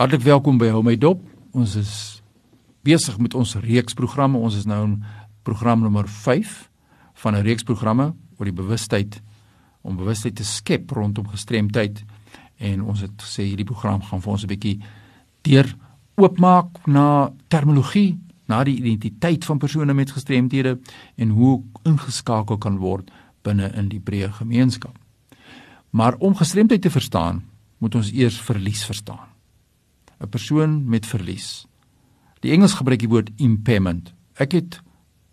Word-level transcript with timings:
Hartlik 0.00 0.22
welkom 0.24 0.56
by 0.56 0.70
Hou 0.72 0.80
my 0.80 0.94
dop. 0.96 1.18
Ons 1.52 1.74
is 1.76 1.90
besig 2.88 3.18
met 3.20 3.34
ons 3.36 3.50
reeks 3.60 3.92
programme. 3.92 4.38
Ons 4.40 4.54
is 4.56 4.64
nou 4.64 4.78
in 4.86 4.94
program 5.44 5.82
nommer 5.84 6.06
5 6.08 6.70
van 7.20 7.36
'n 7.36 7.44
reeks 7.44 7.66
programme 7.68 8.14
oor 8.38 8.48
die 8.48 8.56
bewustheid 8.62 9.20
om 9.82 9.96
bewustheid 9.96 10.34
te 10.36 10.44
skep 10.44 10.90
rondom 10.90 11.28
gestremdheid 11.28 12.00
en 12.56 12.82
ons 12.82 13.00
het 13.00 13.12
gesê 13.12 13.44
hierdie 13.44 13.68
program 13.68 14.00
gaan 14.00 14.22
vir 14.22 14.32
ons 14.32 14.42
'n 14.42 14.46
bietjie 14.46 14.80
deur 15.42 15.76
oopmaak 16.16 16.86
na 16.86 17.32
terminologie, 17.48 18.18
na 18.48 18.64
die 18.64 18.76
identiteit 18.76 19.44
van 19.44 19.58
persone 19.58 19.94
met 19.94 20.10
gestremthede 20.10 20.78
en 21.16 21.28
hoe 21.28 21.62
ingeskakel 21.84 22.56
kan 22.56 22.78
word 22.78 23.10
binne 23.42 23.72
in 23.76 23.88
die 23.88 24.00
breë 24.00 24.32
gemeenskap. 24.32 24.98
Maar 25.90 26.16
om 26.18 26.34
gestremdheid 26.34 26.82
te 26.82 26.90
verstaan, 26.90 27.44
moet 27.78 27.94
ons 27.94 28.12
eers 28.12 28.40
verlies 28.40 28.84
verstaan. 28.84 29.29
'n 30.20 30.28
Persoon 30.28 30.88
met 30.88 31.06
verlies. 31.06 31.66
Die 32.40 32.52
Engels 32.52 32.74
gebruik 32.74 32.98
die 32.98 33.08
woord 33.08 33.30
impairment. 33.36 34.12
Ek 34.34 34.52
het 34.52 34.80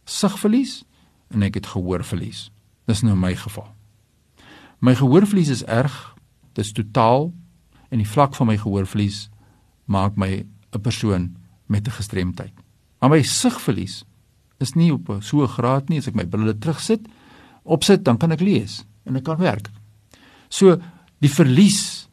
sigverlies 0.06 0.84
en 1.28 1.44
ek 1.44 1.54
het 1.54 1.68
gehoorverlies. 1.68 2.52
Dis 2.86 3.02
nou 3.02 3.16
my 3.16 3.36
geval. 3.36 3.68
My 4.80 4.96
gehoorverlies 4.96 5.50
is 5.50 5.64
erg, 5.64 6.16
dis 6.54 6.72
totaal 6.72 7.34
en 7.90 7.98
die 7.98 8.08
vlak 8.08 8.36
van 8.36 8.48
my 8.48 8.58
gehoorverlies 8.58 9.30
maak 9.86 10.16
my 10.16 10.46
'n 10.72 10.82
persoon 10.82 11.36
met 11.68 11.88
'n 11.88 11.92
gestremdheid. 11.92 12.54
Maar 13.00 13.10
my 13.10 13.22
sigverlies 13.22 14.04
is 14.60 14.74
nie 14.74 14.92
op 14.94 15.18
so 15.20 15.44
'n 15.44 15.48
graad 15.48 15.90
nie 15.90 15.98
as 15.98 16.08
ek 16.08 16.16
my 16.16 16.26
brille 16.26 16.58
terugsit, 16.58 17.08
opsit 17.64 18.04
dan 18.04 18.18
kan 18.18 18.32
ek 18.32 18.40
lees 18.40 18.86
en 19.06 19.16
ek 19.16 19.24
kan 19.24 19.38
werk. 19.38 19.70
So 20.50 20.78
die 21.20 21.30
verlies 21.30 22.08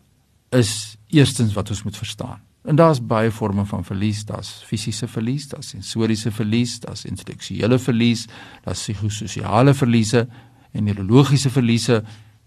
is 0.51 0.97
eerstens 1.09 1.55
wat 1.55 1.71
ons 1.71 1.83
moet 1.83 1.97
verstaan. 1.97 2.41
En 2.65 2.77
daar's 2.77 3.01
baie 3.05 3.33
forme 3.33 3.67
van 3.69 3.85
verlies, 3.85 4.23
daar's 4.25 4.63
fisiese 4.65 5.09
verlies, 5.09 5.49
daar's 5.49 5.69
sensoriese 5.75 6.31
verlies, 6.33 6.79
daar's 6.81 7.05
intellektuele 7.05 7.79
verlies, 7.79 8.25
daar's 8.65 8.81
psigososiale 8.81 9.75
verliese 9.75 10.25
en 10.73 10.85
neurologiese 10.85 11.51
verliese 11.53 12.01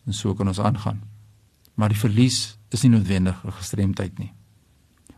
en 0.08 0.14
so 0.14 0.34
kan 0.34 0.50
ons 0.50 0.60
aangaan. 0.60 1.04
Maar 1.78 1.94
die 1.94 2.00
verlies 2.02 2.58
is 2.74 2.82
nie 2.84 2.96
noodwendig 2.96 3.44
'n 3.46 3.52
gestremdheid 3.52 4.18
nie. 4.20 4.34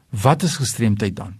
Wat 0.09 0.43
is 0.43 0.57
gestremdheid 0.57 1.15
dan? 1.15 1.37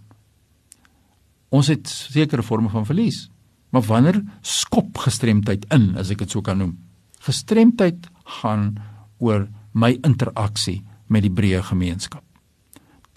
Ons 1.48 1.66
het 1.66 1.88
sekere 1.88 2.42
forme 2.42 2.68
van 2.68 2.86
verlies. 2.86 3.30
Maar 3.70 3.82
wanneer 3.82 4.22
skop 4.40 4.98
gestremdheid 4.98 5.66
in, 5.74 5.96
as 5.96 6.10
ek 6.10 6.18
dit 6.18 6.30
so 6.30 6.40
kan 6.40 6.58
noem? 6.58 6.78
Gestremdheid 7.18 8.08
gaan 8.40 8.74
oor 9.18 9.48
my 9.72 9.98
interaksie 10.02 10.82
met 11.06 11.22
die 11.22 11.30
breë 11.30 11.62
gemeenskap. 11.62 12.29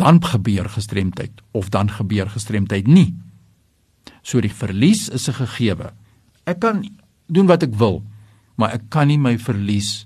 Dan 0.04 0.20
gebeur 0.20 0.68
gestremdheid 0.68 1.42
of 1.56 1.70
dan 1.72 1.88
gebeur 1.88 2.28
gestremdheid 2.28 2.88
nie. 2.88 3.14
So 4.23 4.42
die 4.44 4.52
verlies 4.52 5.08
is 5.09 5.30
'n 5.30 5.34
gegewe. 5.34 5.94
Ek 6.46 6.59
kan 6.59 6.84
doen 7.28 7.48
wat 7.48 7.64
ek 7.64 7.76
wil, 7.76 8.04
maar 8.56 8.74
ek 8.74 8.90
kan 8.90 9.08
nie 9.08 9.18
my 9.18 9.38
verlies 9.38 10.06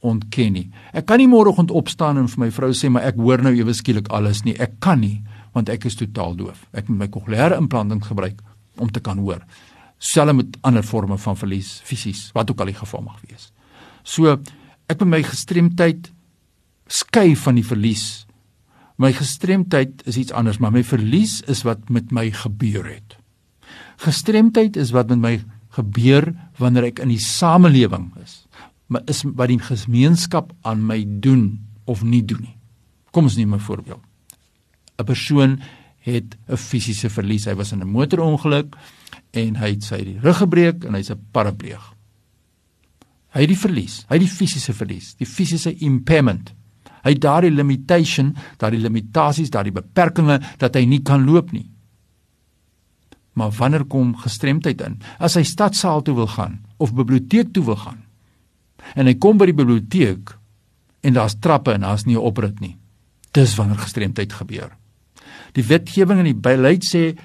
ontken 0.00 0.52
nie. 0.52 0.70
Ek 0.92 1.06
kan 1.06 1.18
nie 1.18 1.28
môreoggend 1.28 1.70
opstaan 1.70 2.18
en 2.18 2.28
vir 2.28 2.40
my 2.40 2.50
vrou 2.50 2.72
sê 2.72 2.90
maar 2.90 3.02
ek 3.02 3.16
hoor 3.16 3.42
nou 3.42 3.54
ewe 3.54 3.72
skielik 3.72 4.08
alles 4.08 4.44
nie. 4.44 4.56
Ek 4.58 4.80
kan 4.80 5.00
nie 5.00 5.22
want 5.52 5.68
ek 5.68 5.84
is 5.84 5.96
totaal 5.96 6.34
doof. 6.36 6.66
Ek 6.72 6.88
moet 6.88 6.98
my 6.98 7.08
kokleaire 7.08 7.56
implanting 7.56 8.04
gebruik 8.04 8.42
om 8.76 8.90
te 8.90 9.00
kan 9.00 9.18
hoor. 9.18 9.40
Selfs 9.98 10.36
met 10.36 10.58
ander 10.60 10.82
forme 10.82 11.16
van 11.18 11.36
verlies 11.36 11.80
fisies, 11.84 12.30
wat 12.34 12.50
ook 12.50 12.60
al 12.60 12.66
die 12.66 12.74
geval 12.74 13.02
mag 13.06 13.20
wees. 13.28 13.52
So 14.04 14.36
ek 14.86 15.00
met 15.00 15.08
my 15.08 15.22
gestremdheid 15.22 16.12
skei 16.86 17.34
van 17.36 17.54
die 17.54 17.64
verlies. 17.64 18.25
My 18.96 19.12
gestremdheid 19.12 20.02
is 20.08 20.16
iets 20.16 20.32
anders, 20.32 20.58
maar 20.58 20.72
my 20.72 20.84
verlies 20.84 21.42
is 21.50 21.62
wat 21.68 21.90
met 21.92 22.10
my 22.10 22.30
gebeur 22.32 22.86
het. 22.88 23.18
Gestremdheid 24.00 24.76
is 24.76 24.92
wat 24.96 25.12
met 25.12 25.20
my 25.20 25.34
gebeur 25.76 26.30
wanneer 26.60 26.88
ek 26.90 27.02
in 27.04 27.12
die 27.12 27.20
samelewing 27.20 28.08
is. 28.22 28.44
Maar 28.88 29.04
is 29.10 29.24
wat 29.26 29.50
die 29.52 29.60
gemeenskap 29.60 30.52
aan 30.64 30.84
my 30.86 31.02
doen 31.04 31.58
of 31.84 32.04
nie 32.06 32.22
doen 32.24 32.40
nie. 32.46 32.56
Kom 33.12 33.28
ons 33.28 33.36
neem 33.36 33.54
'n 33.54 33.60
voorbeeld. 33.60 34.02
'n 34.98 35.04
Persoon 35.04 35.60
het 36.00 36.36
'n 36.48 36.56
fisiese 36.56 37.10
verlies. 37.10 37.44
Hy 37.44 37.54
was 37.54 37.72
in 37.72 37.80
'n 37.80 37.88
motorongeluk 37.88 38.76
en 39.32 39.56
hy 39.56 39.70
het 39.70 39.82
sy 39.82 40.18
rug 40.22 40.36
gebreek 40.36 40.84
en 40.84 40.94
hy's 40.94 41.10
'n 41.10 41.20
parapleeg. 41.32 41.94
Hy 43.34 43.40
het 43.40 43.48
die 43.48 43.58
verlies, 43.58 44.04
hy 44.08 44.16
het 44.16 44.24
die 44.24 44.36
fisiese 44.36 44.72
verlies, 44.72 45.14
die 45.14 45.26
fisiese 45.26 45.74
impairment. 45.74 46.54
Hy 47.06 47.14
het 47.14 47.22
daardie 47.22 47.52
limitation, 47.54 48.32
daardie 48.58 48.82
limitasies, 48.82 49.52
daardie 49.54 49.74
beperkings 49.76 50.56
dat 50.58 50.74
hy 50.74 50.82
nie 50.90 51.02
kan 51.06 51.22
loop 51.26 51.52
nie. 51.54 51.68
Maar 53.38 53.52
wanneer 53.54 53.84
kom 53.86 54.14
gestremdheid 54.18 54.80
in? 54.82 54.98
As 55.22 55.36
hy 55.38 55.44
stadsaal 55.46 56.02
toe 56.02 56.16
wil 56.16 56.30
gaan 56.32 56.58
of 56.82 56.96
biblioteek 56.96 57.52
toe 57.54 57.64
wil 57.68 57.78
gaan. 57.78 58.02
En 58.96 59.06
hy 59.06 59.14
kom 59.20 59.38
by 59.38 59.50
die 59.50 59.56
biblioteek 59.56 60.34
en 61.06 61.14
daar's 61.14 61.38
trappe 61.38 61.76
en 61.76 61.86
daar's 61.86 62.06
nie 62.06 62.16
'n 62.16 62.26
oprit 62.26 62.60
nie. 62.60 62.76
Dis 63.32 63.54
wanneer 63.56 63.78
gestremdheid 63.78 64.32
gebeur. 64.32 64.76
Die 65.52 65.64
wetgewing 65.64 66.18
in 66.18 66.32
die 66.32 66.40
beleid 66.40 66.82
sê 66.84 67.18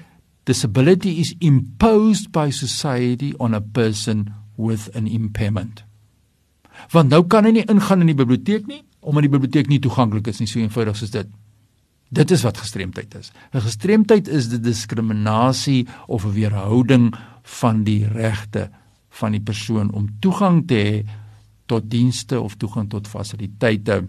disability 0.44 1.18
is 1.20 1.34
imposed 1.40 2.30
by 2.32 2.50
society 2.50 3.34
on 3.38 3.54
a 3.54 3.60
person 3.60 4.34
with 4.56 4.94
an 4.94 5.06
impairment 5.06 5.84
want 6.90 7.12
nou 7.12 7.22
kan 7.30 7.46
hy 7.46 7.52
nie 7.58 7.68
ingaan 7.70 8.02
in 8.04 8.10
die 8.12 8.18
biblioteek 8.18 8.66
nie 8.70 8.82
omdat 9.02 9.26
die 9.26 9.32
biblioteek 9.32 9.70
nie 9.70 9.80
toeganklik 9.82 10.30
is 10.30 10.40
nie 10.40 10.50
so 10.50 10.62
eenvoudig 10.62 10.98
soos 10.98 11.14
dit 11.14 11.30
dit 12.12 12.30
is 12.30 12.44
wat 12.46 12.60
gestremdheid 12.62 13.14
is 13.18 13.32
'n 13.52 13.66
gestremdheid 13.66 14.28
is 14.28 14.48
die 14.48 14.60
diskriminasie 14.60 15.86
of 16.06 16.24
'n 16.24 16.32
weerhouding 16.32 17.12
van 17.42 17.84
die 17.84 18.06
regte 18.06 18.70
van 19.10 19.32
die 19.32 19.44
persoon 19.44 19.92
om 19.92 20.08
toegang 20.20 20.66
te 20.66 20.74
hê 20.74 21.04
tot 21.66 21.90
dienste 21.90 22.40
of 22.40 22.56
toegang 22.56 22.88
tot 22.90 23.08
fasiliteite 23.08 24.06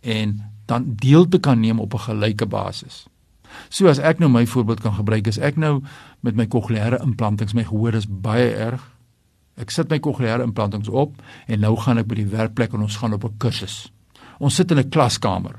en 0.00 0.40
dan 0.66 0.94
deel 0.94 1.28
te 1.28 1.38
kan 1.38 1.60
neem 1.60 1.80
op 1.80 1.94
'n 1.94 2.06
gelyke 2.10 2.46
basis. 2.46 3.06
So 3.68 3.88
as 3.88 3.98
ek 3.98 4.18
nou 4.18 4.30
my 4.30 4.46
voorbeeld 4.46 4.80
kan 4.80 4.94
gebruik, 4.94 5.26
is 5.26 5.38
ek 5.38 5.56
nou 5.56 5.82
met 6.20 6.34
my 6.34 6.46
kokleaire 6.46 7.00
implantings, 7.02 7.52
my 7.52 7.64
gehoor 7.64 7.94
is 7.94 8.06
baie 8.08 8.54
erg 8.54 8.97
Ek 9.58 9.72
sit 9.74 9.90
my 9.90 9.98
kokleaire 9.98 10.46
implantings 10.46 10.88
op 10.88 11.16
en 11.46 11.60
nou 11.60 11.74
gaan 11.82 11.98
ek 11.98 12.08
by 12.10 12.20
die 12.20 12.30
werkplek 12.30 12.74
en 12.74 12.86
ons 12.86 12.98
gaan 13.00 13.16
op 13.16 13.24
'n 13.24 13.38
kursus. 13.38 13.90
Ons 14.38 14.54
sit 14.54 14.70
in 14.70 14.78
'n 14.78 14.90
klaskamer. 14.90 15.58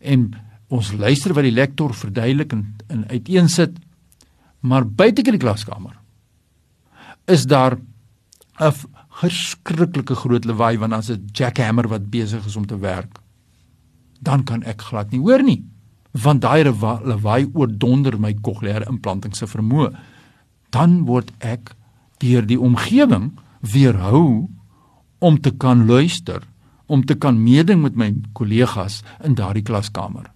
En 0.00 0.34
ons 0.68 0.92
luister 0.92 1.34
wat 1.34 1.44
die 1.44 1.54
lektor 1.54 1.94
verduidelik 1.94 2.52
en, 2.52 2.76
en 2.88 3.08
uiteensit. 3.08 3.78
Maar 4.60 4.84
buite 4.84 5.22
in 5.22 5.38
die 5.38 5.46
klaskamer 5.46 5.96
is 7.26 7.46
daar 7.46 7.78
'n 8.60 8.72
verskriklike 9.20 10.14
groot 10.14 10.44
lawaai 10.44 10.78
want 10.78 10.92
daar's 10.92 11.10
'n 11.10 11.28
jackhammer 11.32 11.88
wat 11.88 12.10
besig 12.10 12.46
is 12.46 12.56
om 12.56 12.66
te 12.66 12.78
werk. 12.78 13.18
Dan 14.20 14.44
kan 14.44 14.62
ek 14.62 14.82
glad 14.82 15.10
nie 15.10 15.20
hoor 15.20 15.42
nie 15.42 15.64
want 16.12 16.42
daai 16.42 16.64
lawaai 16.64 17.50
oordonder 17.54 18.18
my 18.20 18.34
kokleaire 18.34 18.88
implanting 18.88 19.36
se 19.36 19.46
vermoë. 19.46 19.92
Dan 20.70 21.04
word 21.04 21.30
ek 21.38 21.74
deur 22.22 22.46
die 22.46 22.60
omgewing 22.60 23.32
weerhou 23.60 24.48
om 25.18 25.40
te 25.40 25.50
kan 25.50 25.86
luister, 25.86 26.42
om 26.86 27.04
te 27.04 27.14
kan 27.14 27.42
meeding 27.42 27.82
met 27.82 27.96
my 27.96 28.12
kollegas 28.32 29.02
in 29.24 29.34
daardie 29.34 29.62
klaskamer. 29.66 30.30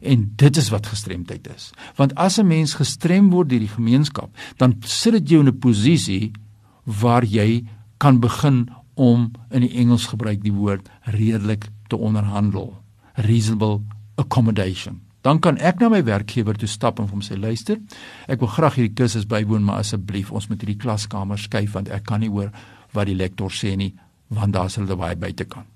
En 0.00 0.32
dit 0.40 0.56
is 0.56 0.70
wat 0.72 0.88
gestremdheid 0.90 1.46
is. 1.54 1.70
Want 1.96 2.14
as 2.14 2.38
'n 2.38 2.46
mens 2.46 2.74
gestrem 2.74 3.30
word 3.30 3.48
deur 3.48 3.60
die 3.60 3.76
gemeenskap, 3.76 4.30
dan 4.56 4.76
sit 4.80 5.12
dit 5.12 5.28
jou 5.28 5.40
in 5.40 5.48
'n 5.48 5.58
posisie 5.58 6.32
waar 6.84 7.24
jy 7.24 7.64
kan 7.98 8.20
begin 8.20 8.68
om 8.94 9.30
in 9.50 9.60
die 9.60 9.76
Engels 9.76 10.06
gebruik 10.06 10.42
die 10.42 10.52
woord 10.52 10.88
redelik 11.04 11.68
te 11.88 11.96
onderhandel. 11.96 12.82
Reasonable 13.14 13.80
accommodation 14.16 15.05
dan 15.26 15.42
kan 15.42 15.58
ek 15.58 15.82
na 15.82 15.90
my 15.90 16.02
werkgewer 16.06 16.58
toe 16.58 16.70
stap 16.70 17.02
en 17.02 17.10
hom 17.10 17.24
sê 17.26 17.38
luister 17.38 17.82
ek 18.30 18.40
wil 18.44 18.52
graag 18.54 18.78
hierdie 18.78 18.96
kursus 19.02 19.26
bywoon 19.30 19.66
maar 19.66 19.82
asseblief 19.82 20.32
ons 20.32 20.48
moet 20.50 20.62
hierdie 20.62 20.80
klaskamer 20.86 21.40
skuif 21.40 21.74
want 21.74 21.90
ek 21.90 22.06
kan 22.06 22.22
nie 22.22 22.32
hoor 22.32 22.52
wat 22.94 23.10
die 23.10 23.18
lektor 23.18 23.50
sê 23.50 23.74
nie 23.76 23.92
want 24.30 24.54
daar 24.54 24.70
sal 24.70 24.88
baie 24.94 25.18
buite 25.18 25.44
kan 25.50 25.66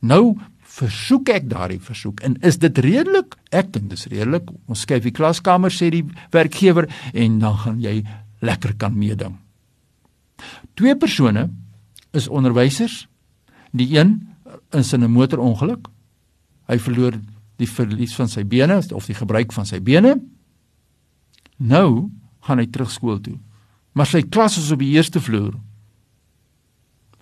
nou 0.00 0.38
versoek 0.70 1.30
ek 1.34 1.48
daardie 1.50 1.80
versoek 1.82 2.22
en 2.26 2.36
is 2.46 2.58
dit 2.62 2.78
redelik? 2.84 3.34
Ek 3.50 3.72
dink 3.74 3.90
dis 3.90 4.06
redelik. 4.10 4.50
Ons 4.70 4.84
skuif 4.86 5.04
die 5.06 5.14
klaskamer 5.14 5.72
sê 5.74 5.90
die 5.92 6.04
werkgewer 6.34 6.88
en 7.12 7.38
dan 7.42 7.56
gaan 7.64 7.80
jy 7.82 7.96
lekker 8.44 8.76
kan 8.80 8.94
meeding. 8.96 9.36
Twee 10.78 10.96
persone 10.96 11.48
is 12.16 12.28
onderwysers. 12.28 13.04
Die 13.76 13.90
een 13.96 14.20
is 14.74 14.92
in 14.92 15.04
'n 15.04 15.10
motorongeluk. 15.10 15.88
Hy 16.68 16.78
verloor 16.78 17.20
die 17.60 17.68
verlies 17.68 18.14
van 18.16 18.30
sy 18.30 18.44
bene 18.48 18.80
of 18.96 19.06
die 19.06 19.16
gebruik 19.16 19.52
van 19.52 19.68
sy 19.68 19.80
bene. 19.84 20.16
Nou 21.60 22.10
gaan 22.46 22.62
hy 22.62 22.66
terug 22.72 22.90
skool 22.92 23.20
toe. 23.20 23.36
Maar 23.92 24.08
sy 24.08 24.22
klas 24.22 24.56
is 24.60 24.70
op 24.72 24.80
die 24.80 24.94
eerste 24.94 25.20
vloer. 25.20 25.54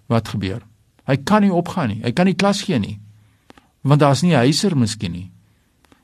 Wat 0.09 0.31
gebeur? 0.33 0.63
Hy 1.09 1.17
kan 1.25 1.43
nie 1.45 1.53
opgaan 1.53 1.93
nie. 1.93 2.03
Hy 2.05 2.13
kan 2.13 2.29
nie 2.29 2.37
klas 2.39 2.63
gee 2.67 2.79
nie. 2.79 2.99
Want 3.83 4.01
daar's 4.01 4.23
nie 4.23 4.35
'n 4.35 4.45
huiser 4.45 4.77
miskien 4.77 5.13
nie. 5.13 5.31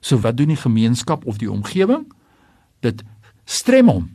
So 0.01 0.19
wat 0.19 0.37
doen 0.37 0.49
die 0.49 0.57
gemeenskap 0.57 1.27
of 1.27 1.39
die 1.39 1.51
omgewing? 1.51 2.13
Dit 2.81 3.03
strem 3.45 3.89
hom. 3.89 4.11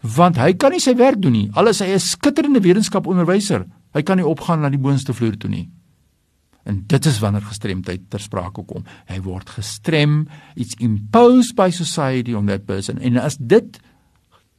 Want 0.00 0.36
hy 0.36 0.52
kan 0.52 0.70
nie 0.70 0.80
sy 0.80 0.94
werk 0.96 1.20
doen 1.22 1.32
nie. 1.32 1.50
Al 1.52 1.68
is 1.68 1.80
hy 1.80 1.94
'n 1.94 2.00
skitterende 2.00 2.60
wetenskaponderwyser, 2.60 3.66
hy 3.92 4.02
kan 4.02 4.16
nie 4.16 4.26
opgaan 4.26 4.60
na 4.60 4.68
die 4.68 4.78
boonste 4.78 5.14
vloer 5.14 5.36
toe 5.36 5.50
nie. 5.50 5.70
En 6.68 6.82
dit 6.86 7.06
is 7.06 7.18
wanneer 7.18 7.42
gestremdheid 7.42 8.04
ter 8.10 8.20
sprake 8.20 8.64
kom. 8.68 8.84
Hy 9.10 9.20
word 9.24 9.50
gestrem, 9.50 10.26
iets 10.54 10.76
imposed 10.78 11.56
by 11.58 11.70
society 11.74 12.36
on 12.38 12.46
that 12.46 12.66
person. 12.68 13.00
En 13.02 13.18
as 13.18 13.38
dit 13.40 13.80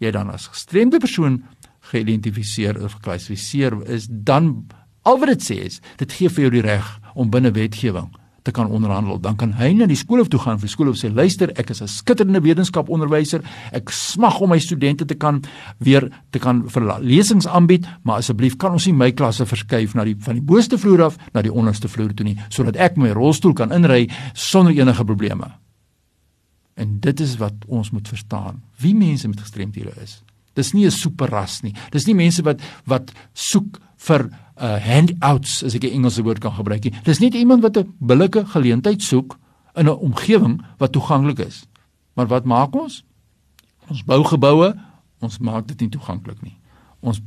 jy 0.04 0.12
dan 0.12 0.32
as 0.34 0.50
gestremde 0.52 1.00
persoon 1.00 1.44
geïdentifiseer 1.92 2.80
of 2.84 2.98
geklassifiseer 3.00 3.78
is, 3.92 4.08
dan 4.10 4.66
al 5.08 5.20
wat 5.20 5.34
dit 5.36 5.46
sê 5.48 5.58
is, 5.68 5.80
dit 6.00 6.12
gee 6.12 6.32
vir 6.32 6.48
jou 6.48 6.52
die 6.58 6.66
reg 6.66 6.90
om 7.16 7.32
binne 7.32 7.52
wetgewing 7.56 8.12
te 8.44 8.52
kan 8.52 8.68
onderhandel. 8.68 9.20
Dan 9.20 9.36
kan 9.36 9.54
hy 9.58 9.72
na 9.74 9.88
die 9.90 9.98
skool 9.98 10.26
toe 10.28 10.40
gaan 10.40 10.60
vir 10.60 10.72
skool 10.72 10.92
of 10.92 11.00
sê 11.00 11.10
luister, 11.14 11.52
ek 11.60 11.70
is 11.70 11.82
'n 11.82 11.88
skitterende 11.88 12.42
wetenskaponderwyser. 12.42 13.42
Ek 13.72 13.90
smag 13.90 14.40
om 14.40 14.50
my 14.50 14.60
studente 14.60 15.06
te 15.06 15.16
kan 15.16 15.44
weer 15.80 16.10
te 16.32 16.40
kan 16.40 16.70
vir 16.70 17.00
lesings 17.02 17.48
aanbied, 17.48 17.88
maar 18.04 18.18
asseblief 18.18 18.58
kan 18.58 18.72
ons 18.72 18.86
nie 18.86 18.94
my 18.94 19.12
klasse 19.12 19.46
verskuif 19.46 19.96
na 19.96 20.04
die 20.04 20.16
van 20.20 20.36
die 20.36 20.42
boonste 20.42 20.78
vloer 20.78 21.04
af 21.04 21.18
na 21.34 21.42
die 21.42 21.54
onderste 21.54 21.88
vloer 21.88 22.14
toe 22.14 22.26
nie, 22.26 22.38
sodat 22.50 22.76
ek 22.76 22.98
my 22.98 23.10
rolstoel 23.10 23.54
kan 23.54 23.72
inry 23.72 24.10
sonder 24.34 24.74
enige 24.74 25.04
probleme. 25.04 25.52
En 26.76 27.00
dit 27.00 27.20
is 27.20 27.38
wat 27.38 27.54
ons 27.68 27.92
moet 27.92 28.08
verstaan. 28.08 28.62
Wie 28.80 28.96
mense 28.96 29.28
met 29.28 29.40
gestremthede 29.40 29.94
is. 30.02 30.24
Dis 30.54 30.74
nie 30.74 30.86
'n 30.86 30.92
superras 30.92 31.62
nie. 31.62 31.74
Dis 31.92 32.06
nie 32.06 32.16
mense 32.16 32.42
wat 32.44 32.62
wat 32.86 33.12
soek 33.34 33.80
vir 34.08 34.30
uh 34.62 34.78
handouts 34.78 35.64
as 35.64 35.76
ek 35.76 35.84
'n 35.84 35.96
Engelse 35.98 36.24
woord 36.24 36.40
kan 36.40 36.54
gebruik 36.54 36.84
nie. 36.84 36.94
Dis 37.04 37.20
nie 37.20 37.32
iemand 37.32 37.64
wat 37.64 37.78
'n 37.78 37.94
billike 38.00 38.46
geleentheid 38.46 39.02
soek 39.02 39.38
in 39.76 39.88
'n 39.88 39.98
omgewing 39.98 40.62
wat 40.78 40.92
toeganklik 40.92 41.40
is. 41.40 41.66
Maar 42.14 42.28
wat 42.28 42.46
maak 42.46 42.76
ons? 42.76 43.04
Ons 43.90 44.04
bou 44.04 44.24
geboue, 44.24 44.76
ons 45.20 45.40
maak 45.40 45.68
dit 45.68 45.80
nie 45.80 45.90
toeganklik 45.90 46.42
nie. 46.42 46.58
Ons 47.00 47.22